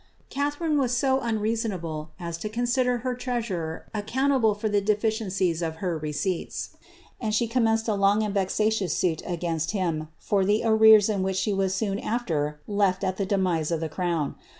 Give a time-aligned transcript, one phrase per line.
[0.31, 5.75] Catharine was so unreasonable as to consider her treasurer account able for the deficiencies of
[5.75, 6.71] her receipts,
[7.19, 11.37] and she commenced a long and vexatious suit against him for the arrears in which
[11.37, 14.33] she was soon after left at the demise of the crown.